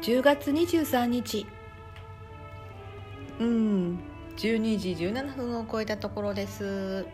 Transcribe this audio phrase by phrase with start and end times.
[0.00, 1.46] 10月23日
[3.40, 3.98] うん
[4.36, 7.04] 12時17分を超えたところです。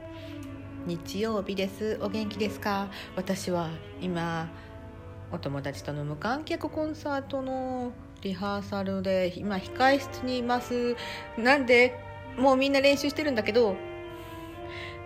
[0.87, 1.99] 日曜日です。
[2.03, 2.89] お元気ですか？
[3.17, 3.71] 私は
[4.03, 4.51] 今
[5.33, 10.97] お友達との無観客コンサートのリハーサルで今控え室にいます。
[11.39, 11.99] なんで
[12.37, 13.77] もうみんな練習してるんだけど。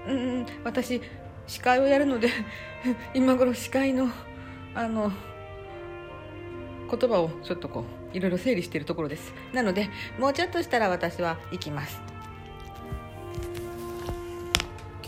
[0.09, 0.47] うん。
[0.65, 1.01] 私
[1.47, 2.29] 司会をやるので
[3.15, 4.09] 今頃司会の
[4.75, 5.13] あの
[6.91, 9.33] 言葉をちょっとこういろいろ整理しているところです。
[9.53, 9.89] なので
[10.19, 12.01] もうちょっとしたら私は行きます。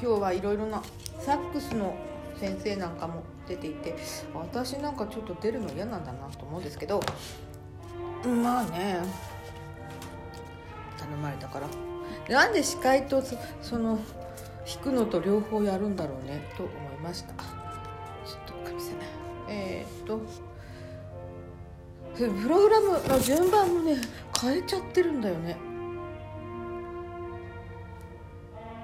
[0.01, 0.83] 今日はいろいろな
[1.19, 1.95] サックスの
[2.37, 3.95] 先生なんかも出ていて
[4.35, 7.03] 私なんかちょっと出るの嫌なんだなと思うんですけど
[8.25, 8.99] まあね
[10.99, 11.69] 頼まれたから。
[12.29, 13.23] なんで司会と
[13.61, 13.99] その
[14.67, 17.35] 弾くのと両方やるんだろうねと思いました。
[17.35, 18.99] ちょっとかみせない。
[19.49, 20.21] えー、っと
[22.17, 23.97] プログラムの順番もね
[24.41, 25.57] 変えちゃってるんだよね。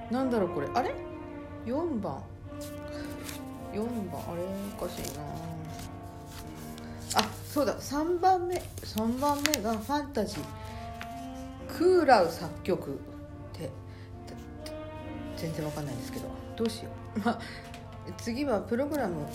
[0.09, 0.67] なんだろうこれ。
[0.73, 0.95] あれ
[1.65, 2.23] ？4番。
[3.73, 4.21] 4番。
[4.21, 4.43] あれ？
[4.79, 5.21] おかしいな。
[7.15, 7.75] あそうだ。
[7.77, 8.55] 3番目。
[8.83, 10.43] 3番目がファンタジー。
[11.77, 12.93] クーラウ作曲っ
[13.53, 13.69] て。
[15.35, 16.25] 全然わかんないんですけど。
[16.55, 17.19] どうしよう。
[17.19, 17.39] まあ
[18.17, 19.25] 次はプログラム。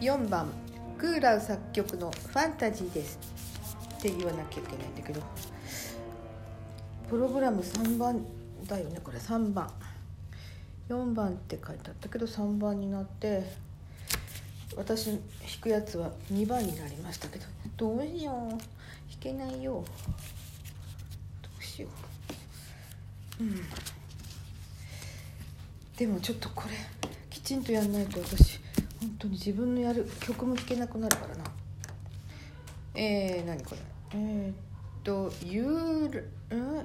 [0.00, 0.48] 4番。
[1.00, 3.18] クーラウ作曲の「ファンタジーです」
[3.96, 5.22] って言わなきゃいけないんだけど
[7.08, 8.22] プログラム3番
[8.66, 9.72] だよねこれ3番。
[10.90, 13.44] 4番って書いてあったけど3番になって
[14.76, 15.20] 私弾
[15.62, 17.46] くやつは2番になりましたけど
[17.78, 18.50] どうしよう。
[18.50, 18.60] 弾
[19.20, 19.82] けないよ。
[21.42, 21.88] どうしよ
[23.40, 23.42] う。
[23.44, 23.56] うん。
[25.96, 26.74] でもちょっとこれ
[27.30, 28.60] きちんとやんないと私
[29.00, 31.44] 本当に自分のやる曲も弾けなくなるからな。
[32.94, 33.80] えー、何これ？
[34.14, 34.54] えー、っ
[35.02, 36.10] と「You, ん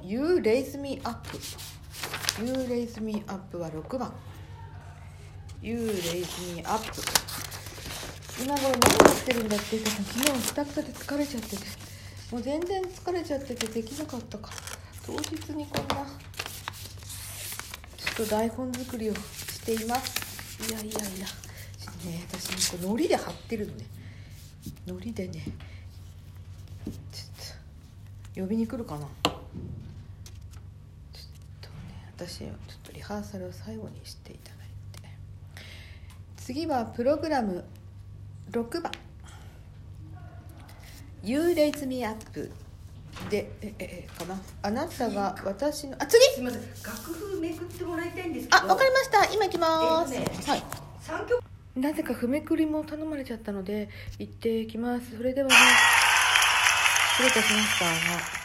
[0.03, 1.27] ？You Raise Me Up」
[2.41, 4.13] 「You Raise Me Up」は6番
[5.61, 6.83] 「You Raise Me Up」
[8.43, 11.63] 今頃何やってるんだって言ってた昨日くたくたで疲れちゃってて。
[12.31, 14.49] もう全然疲れちゃっててできなかったか。
[14.49, 14.57] ら
[15.05, 16.03] 当日にこんなちょ
[18.13, 20.67] っと台本作りをしています。
[20.67, 21.27] いやいやいや。
[22.05, 23.85] ね私これ海苔で貼ってるのね。
[24.87, 25.43] 海苔でね
[26.85, 26.93] ちょっ
[28.35, 29.01] と呼びに来るかな。
[29.01, 29.33] ちょっ
[31.61, 31.75] とね
[32.15, 34.63] 私はちょっとリハーサルを最後にしていただいて。
[36.37, 37.63] 次はプログラム
[38.51, 38.91] 6番
[41.23, 42.51] 「You Raise Me Up」
[43.31, 44.39] でええかな。
[44.61, 46.23] あなたが私のあ次！
[46.35, 46.61] すみません。
[46.83, 49.25] 楽譜めくってもらいたいんですあわかりました。
[49.33, 50.63] 今行きます、えっとねはい。
[50.99, 51.41] 三曲
[51.75, 55.17] なぜか踏めくりも頼まれちゃったので行ってきます。
[55.17, 55.55] それではね
[57.17, 57.79] 失礼いたしまし
[58.39, 58.44] た。